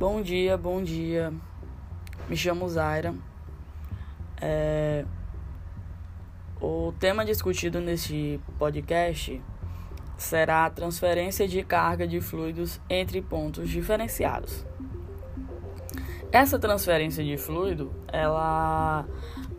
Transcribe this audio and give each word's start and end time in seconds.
Bom 0.00 0.22
dia, 0.22 0.56
bom 0.56 0.82
dia. 0.82 1.30
Me 2.26 2.34
chamo 2.34 2.66
Zaira. 2.66 3.14
É... 4.40 5.04
O 6.58 6.94
tema 6.98 7.22
discutido 7.22 7.82
neste 7.82 8.40
podcast 8.58 9.38
será 10.16 10.64
a 10.64 10.70
transferência 10.70 11.46
de 11.46 11.62
carga 11.62 12.08
de 12.08 12.18
fluidos 12.18 12.80
entre 12.88 13.20
pontos 13.20 13.68
diferenciados. 13.68 14.64
Essa 16.32 16.58
transferência 16.58 17.22
de 17.22 17.36
fluido, 17.36 17.92
ela 18.08 19.04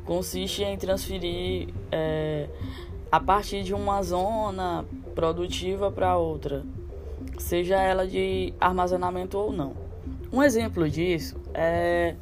consiste 0.05 0.63
em 0.63 0.75
transferir 0.75 1.71
é, 1.91 2.49
a 3.11 3.19
partir 3.19 3.61
de 3.61 3.75
uma 3.75 4.01
zona 4.01 4.85
produtiva 5.13 5.91
para 5.91 6.17
outra, 6.17 6.65
seja 7.37 7.80
ela 7.80 8.08
de 8.08 8.55
armazenamento 8.59 9.38
ou 9.38 9.53
não. 9.53 9.80
Um 10.31 10.41
exemplo 10.41 10.90
disso 10.90 11.35
é 11.53 12.16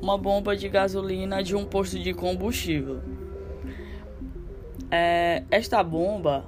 uma 0.00 0.16
bomba 0.16 0.56
de 0.56 0.66
gasolina 0.68 1.42
de 1.42 1.54
um 1.54 1.66
posto 1.66 1.98
de 1.98 2.14
combustível. 2.14 3.00
É, 4.90 5.42
esta 5.50 5.82
bomba 5.82 6.44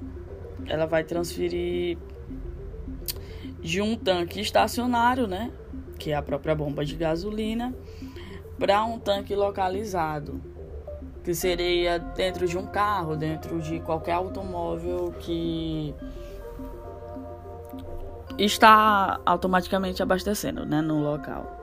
ela 0.66 0.86
vai 0.86 1.04
transferir 1.04 1.98
de 3.60 3.82
um 3.82 3.94
tanque 3.94 4.40
estacionário, 4.40 5.26
né, 5.26 5.52
que 5.98 6.12
é 6.12 6.14
a 6.14 6.22
própria 6.22 6.54
bomba 6.54 6.84
de 6.84 6.96
gasolina, 6.96 7.74
para 8.58 8.82
um 8.84 8.98
tanque 8.98 9.34
localizado, 9.34 10.40
que 11.22 11.34
seria 11.34 11.98
dentro 11.98 12.48
de 12.48 12.56
um 12.56 12.66
carro, 12.66 13.16
dentro 13.16 13.60
de 13.60 13.80
qualquer 13.80 14.12
automóvel 14.12 15.12
que 15.20 15.94
está 18.44 19.20
automaticamente 19.24 20.02
abastecendo 20.02 20.66
né, 20.66 20.80
no 20.80 21.00
local. 21.00 21.60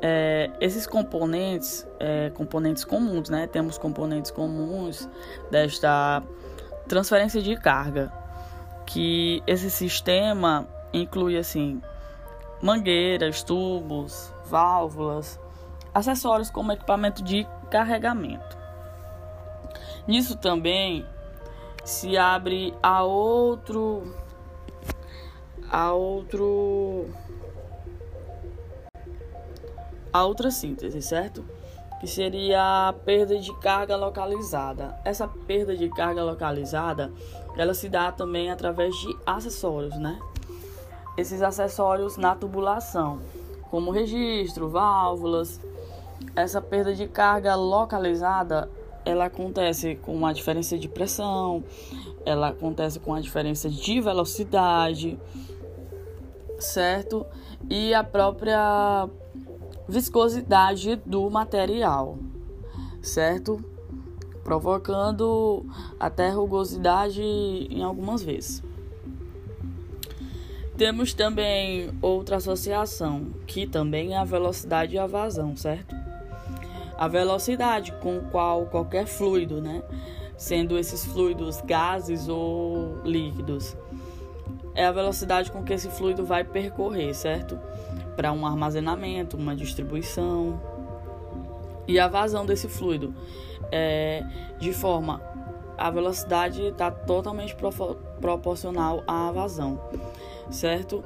É, 0.00 0.50
esses 0.60 0.86
componentes, 0.86 1.86
é, 1.98 2.30
componentes 2.30 2.84
comuns, 2.84 3.28
né? 3.28 3.48
Temos 3.48 3.76
componentes 3.78 4.30
comuns 4.30 5.08
desta 5.50 6.22
transferência 6.86 7.42
de 7.42 7.56
carga, 7.56 8.12
que 8.86 9.42
esse 9.44 9.70
sistema 9.70 10.68
inclui 10.92 11.36
assim 11.36 11.82
mangueiras, 12.62 13.42
tubos, 13.42 14.32
válvulas, 14.46 15.38
acessórios 15.92 16.48
como 16.48 16.72
equipamento 16.72 17.22
de 17.24 17.46
carregamento. 17.70 18.56
Nisso 20.06 20.36
também 20.36 21.04
se 21.84 22.16
abre 22.16 22.72
a 22.82 23.02
outro 23.02 24.14
a 25.70 25.92
outro 25.92 27.06
a 30.12 30.24
outra 30.24 30.50
síntese, 30.50 31.02
certo? 31.02 31.44
Que 32.00 32.06
seria 32.06 32.88
a 32.88 32.92
perda 32.92 33.38
de 33.38 33.52
carga 33.60 33.96
localizada. 33.96 34.98
Essa 35.04 35.28
perda 35.28 35.76
de 35.76 35.88
carga 35.88 36.22
localizada, 36.22 37.12
ela 37.56 37.74
se 37.74 37.88
dá 37.88 38.10
também 38.10 38.50
através 38.50 38.94
de 38.96 39.16
acessórios, 39.26 39.96
né? 39.98 40.18
Esses 41.16 41.42
acessórios 41.42 42.16
na 42.16 42.34
tubulação, 42.34 43.20
como 43.70 43.90
registro, 43.90 44.68
válvulas. 44.68 45.60
Essa 46.34 46.60
perda 46.60 46.94
de 46.94 47.06
carga 47.08 47.54
localizada, 47.54 48.70
ela 49.04 49.26
acontece 49.26 49.96
com 49.96 50.24
a 50.24 50.32
diferença 50.32 50.78
de 50.78 50.88
pressão, 50.88 51.64
ela 52.24 52.48
acontece 52.48 53.00
com 53.00 53.14
a 53.14 53.20
diferença 53.20 53.68
de 53.68 54.00
velocidade, 54.00 55.18
certo? 56.58 57.26
E 57.68 57.94
a 57.94 58.02
própria 58.02 59.08
viscosidade 59.88 60.96
do 61.06 61.28
material, 61.30 62.18
certo? 63.00 63.64
Provocando 64.44 65.64
até 65.98 66.30
rugosidade 66.30 67.22
em 67.22 67.82
algumas 67.82 68.22
vezes. 68.22 68.62
Temos 70.76 71.12
também 71.12 71.90
outra 72.00 72.36
associação, 72.36 73.26
que 73.46 73.66
também 73.66 74.14
é 74.14 74.18
a 74.18 74.24
velocidade 74.24 74.94
e 74.94 74.98
a 74.98 75.06
vazão, 75.06 75.56
certo? 75.56 75.94
A 76.96 77.08
velocidade 77.08 77.92
com 78.00 78.20
qual 78.30 78.66
qualquer 78.66 79.06
fluido, 79.06 79.60
né, 79.60 79.82
sendo 80.36 80.78
esses 80.78 81.04
fluidos 81.04 81.60
gases 81.62 82.28
ou 82.28 83.02
líquidos, 83.04 83.76
é 84.78 84.86
a 84.86 84.92
velocidade 84.92 85.50
com 85.50 85.64
que 85.64 85.72
esse 85.72 85.88
fluido 85.88 86.24
vai 86.24 86.44
percorrer, 86.44 87.12
certo? 87.12 87.58
Para 88.14 88.32
um 88.32 88.46
armazenamento, 88.46 89.36
uma 89.36 89.56
distribuição. 89.56 90.62
E 91.88 91.98
a 91.98 92.06
vazão 92.06 92.46
desse 92.46 92.68
fluido 92.68 93.12
é 93.72 94.22
de 94.60 94.72
forma 94.72 95.20
a 95.76 95.90
velocidade 95.90 96.62
está 96.62 96.92
totalmente 96.92 97.56
proporcional 98.20 99.02
à 99.04 99.32
vazão, 99.32 99.80
certo? 100.48 101.02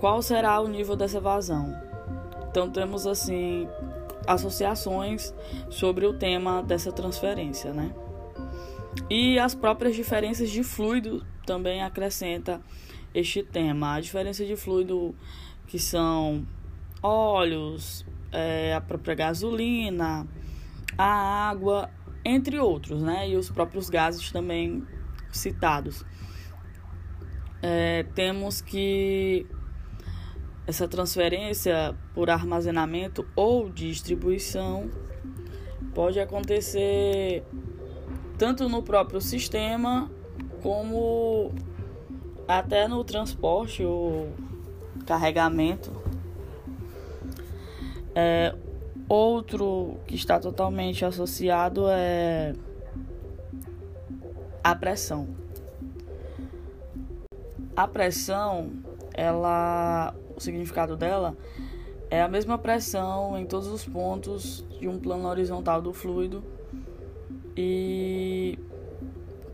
Qual 0.00 0.22
será 0.22 0.58
o 0.60 0.66
nível 0.66 0.96
dessa 0.96 1.20
vazão? 1.20 1.78
Então 2.48 2.70
temos 2.70 3.06
assim 3.06 3.68
associações 4.26 5.34
sobre 5.68 6.06
o 6.06 6.14
tema 6.14 6.62
dessa 6.62 6.90
transferência, 6.90 7.74
né? 7.74 7.92
E 9.10 9.38
as 9.38 9.54
próprias 9.54 9.94
diferenças 9.94 10.48
de 10.48 10.62
fluido 10.64 11.22
também 11.46 11.82
acrescenta 11.82 12.60
este 13.14 13.42
tema. 13.42 13.94
A 13.94 14.00
diferença 14.00 14.44
de 14.44 14.56
fluido 14.56 15.14
que 15.66 15.78
são 15.78 16.46
óleos, 17.02 18.04
é, 18.32 18.74
a 18.74 18.80
própria 18.80 19.14
gasolina, 19.14 20.26
a 20.98 21.48
água, 21.48 21.90
entre 22.24 22.58
outros, 22.58 23.02
né? 23.02 23.30
E 23.30 23.36
os 23.36 23.48
próprios 23.48 23.88
gases 23.88 24.30
também 24.30 24.84
citados. 25.30 26.04
É, 27.62 28.02
temos 28.14 28.60
que 28.60 29.46
essa 30.66 30.88
transferência 30.88 31.96
por 32.12 32.28
armazenamento 32.28 33.26
ou 33.36 33.70
distribuição 33.70 34.90
pode 35.94 36.18
acontecer 36.18 37.44
tanto 38.36 38.68
no 38.68 38.82
próprio 38.82 39.20
sistema 39.20 40.10
como 40.66 41.52
até 42.48 42.88
no 42.88 43.04
transporte 43.04 43.84
ou 43.84 44.32
carregamento. 45.06 45.92
É, 48.12 48.52
outro 49.08 49.96
que 50.08 50.16
está 50.16 50.40
totalmente 50.40 51.04
associado 51.04 51.84
é 51.88 52.52
a 54.64 54.74
pressão. 54.74 55.28
A 57.76 57.86
pressão, 57.86 58.72
ela, 59.14 60.16
o 60.36 60.40
significado 60.40 60.96
dela 60.96 61.36
é 62.10 62.20
a 62.20 62.26
mesma 62.26 62.58
pressão 62.58 63.38
em 63.38 63.46
todos 63.46 63.68
os 63.68 63.84
pontos 63.84 64.66
de 64.80 64.88
um 64.88 64.98
plano 64.98 65.28
horizontal 65.28 65.80
do 65.80 65.92
fluido 65.92 66.42
e 67.56 68.58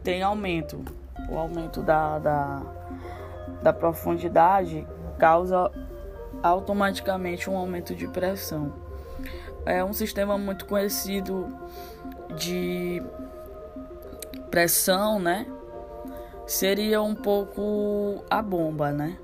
tem 0.02 0.22
aumento. 0.22 1.01
O 1.32 1.38
aumento 1.38 1.82
da, 1.82 2.18
da, 2.18 2.62
da 3.62 3.72
profundidade 3.72 4.86
causa 5.18 5.70
automaticamente 6.42 7.48
um 7.48 7.56
aumento 7.56 7.94
de 7.94 8.06
pressão. 8.06 8.74
É 9.64 9.82
um 9.82 9.94
sistema 9.94 10.36
muito 10.36 10.66
conhecido 10.66 11.48
de 12.36 13.02
pressão, 14.50 15.18
né? 15.18 15.46
Seria 16.46 17.00
um 17.00 17.14
pouco 17.14 18.22
a 18.28 18.42
bomba, 18.42 18.92
né? 18.92 19.16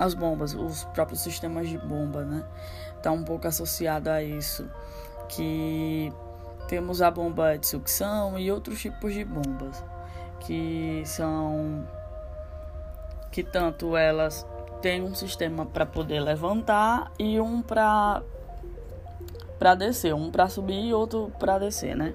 As 0.00 0.14
bombas, 0.14 0.54
os 0.54 0.82
próprios 0.86 1.20
sistemas 1.20 1.68
de 1.68 1.78
bomba, 1.78 2.24
né? 2.24 2.44
Tá 3.00 3.12
um 3.12 3.22
pouco 3.22 3.46
associado 3.46 4.10
a 4.10 4.20
isso. 4.20 4.68
Que 5.28 6.12
temos 6.66 7.00
a 7.00 7.08
bomba 7.08 7.56
de 7.56 7.68
sucção 7.68 8.36
e 8.36 8.50
outros 8.50 8.80
tipos 8.80 9.14
de 9.14 9.24
bombas 9.24 9.84
que 10.46 11.02
são 11.04 11.86
que 13.30 13.42
tanto 13.42 13.96
elas 13.96 14.46
têm 14.80 15.02
um 15.02 15.14
sistema 15.14 15.64
para 15.64 15.86
poder 15.86 16.20
levantar 16.20 17.10
e 17.18 17.40
um 17.40 17.62
para 17.62 18.22
para 19.58 19.74
descer, 19.76 20.12
um 20.12 20.30
para 20.30 20.48
subir 20.48 20.86
e 20.86 20.92
outro 20.92 21.32
para 21.38 21.58
descer, 21.58 21.96
né? 21.96 22.14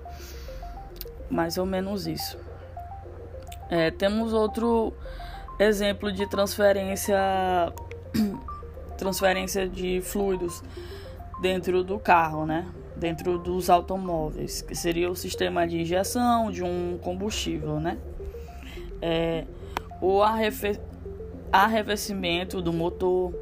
Mais 1.30 1.58
ou 1.58 1.66
menos 1.66 2.06
isso. 2.06 2.38
É, 3.70 3.90
temos 3.90 4.34
outro 4.34 4.94
exemplo 5.58 6.12
de 6.12 6.28
transferência 6.28 7.18
transferência 8.98 9.68
de 9.68 10.02
fluidos 10.02 10.62
dentro 11.42 11.84
do 11.84 11.98
carro, 11.98 12.46
né? 12.46 12.66
dentro 12.98 13.38
dos 13.38 13.70
automóveis, 13.70 14.62
que 14.62 14.76
seria 14.76 15.10
o 15.10 15.16
sistema 15.16 15.68
de 15.68 15.80
injeção 15.80 16.52
de 16.52 16.64
um 16.64 16.98
combustível, 17.02 17.80
né? 17.80 17.98
É, 19.02 19.46
o 20.02 20.22
arrefe 20.22 20.80
arrefecimento 21.52 22.62
do 22.62 22.74
motor, 22.74 23.34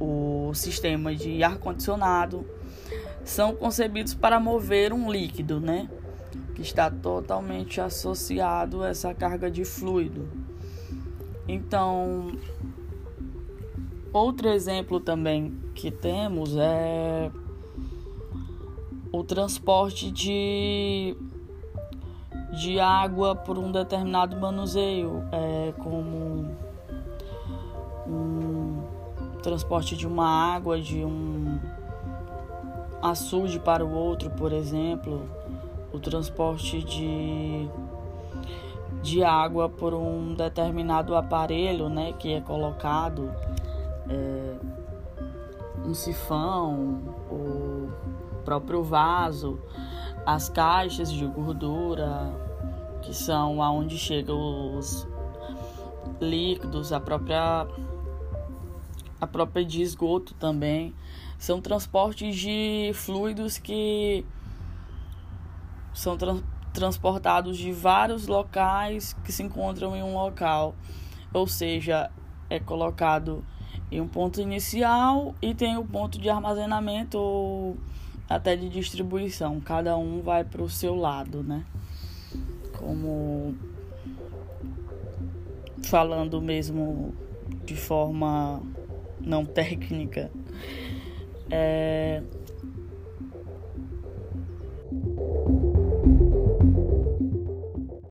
o 0.00 0.52
sistema 0.54 1.14
de 1.14 1.42
ar-condicionado, 1.44 2.44
são 3.24 3.54
concebidos 3.54 4.14
para 4.14 4.40
mover 4.40 4.92
um 4.92 5.10
líquido, 5.10 5.60
né? 5.60 5.88
Que 6.54 6.62
está 6.62 6.90
totalmente 6.90 7.80
associado 7.80 8.82
a 8.82 8.88
essa 8.88 9.14
carga 9.14 9.50
de 9.50 9.64
fluido. 9.64 10.28
Então, 11.46 12.32
outro 14.12 14.48
exemplo 14.48 15.00
também 15.00 15.54
que 15.74 15.90
temos 15.90 16.56
é 16.56 17.30
o 19.12 19.22
transporte 19.22 20.10
de, 20.10 21.16
de 22.52 22.78
água 22.78 23.34
por 23.34 23.58
um 23.58 23.72
determinado 23.72 24.36
manuseio, 24.36 25.24
é, 25.32 25.72
como 25.78 26.54
um 28.06 28.82
transporte 29.42 29.96
de 29.96 30.06
uma 30.06 30.54
água 30.54 30.80
de 30.80 31.04
um 31.04 31.58
açude 33.00 33.58
para 33.58 33.84
o 33.84 33.92
outro, 33.92 34.30
por 34.30 34.52
exemplo, 34.52 35.22
o 35.92 35.98
transporte 35.98 36.82
de, 36.84 37.68
de 39.02 39.24
água 39.24 39.68
por 39.68 39.94
um 39.94 40.34
determinado 40.34 41.16
aparelho, 41.16 41.88
né, 41.88 42.12
que 42.18 42.34
é 42.34 42.40
colocado, 42.40 43.32
é, 44.08 44.54
um 45.84 45.94
sifão, 45.94 47.00
o 47.30 47.88
próprio 48.44 48.82
vaso, 48.82 49.58
as 50.24 50.48
caixas 50.48 51.10
de 51.10 51.26
gordura, 51.26 52.32
que 53.02 53.14
são 53.14 53.62
aonde 53.62 53.98
chegam 53.98 54.76
os 54.76 55.06
líquidos, 56.20 56.92
a 56.92 57.00
própria 57.00 57.66
a 59.20 59.26
própria 59.26 59.64
de 59.64 59.82
esgoto 59.82 60.34
também. 60.34 60.94
São 61.38 61.60
transportes 61.60 62.36
de 62.36 62.90
fluidos 62.94 63.58
que 63.58 64.24
são 65.92 66.16
trans 66.16 66.42
transportados 66.72 67.58
de 67.58 67.70
vários 67.70 68.26
locais 68.26 69.14
que 69.24 69.30
se 69.30 69.42
encontram 69.42 69.94
em 69.94 70.02
um 70.02 70.14
local. 70.14 70.74
Ou 71.32 71.46
seja, 71.46 72.10
é 72.48 72.58
colocado 72.58 73.44
em 73.90 74.00
um 74.00 74.08
ponto 74.08 74.40
inicial 74.40 75.34
e 75.42 75.54
tem 75.54 75.76
o 75.76 75.84
ponto 75.84 76.18
de 76.18 76.30
armazenamento 76.30 77.18
ou 77.18 77.76
até 78.28 78.56
de 78.56 78.68
distribuição. 78.68 79.60
Cada 79.60 79.96
um 79.96 80.20
vai 80.22 80.44
para 80.44 80.62
o 80.62 80.68
seu 80.68 80.94
lado, 80.94 81.42
né? 81.42 81.64
Como 82.78 83.54
falando 85.84 86.40
mesmo 86.40 87.14
de 87.64 87.76
forma 87.76 88.62
não 89.20 89.44
técnica. 89.44 90.30
É, 91.50 92.22